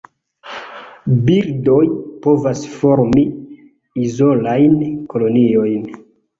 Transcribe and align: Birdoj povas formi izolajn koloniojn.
Birdoj 1.27 1.83
povas 2.25 2.65
formi 2.79 3.27
izolajn 4.09 4.77
koloniojn. 5.15 5.89